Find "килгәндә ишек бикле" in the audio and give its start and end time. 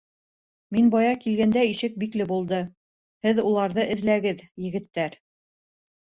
1.25-2.25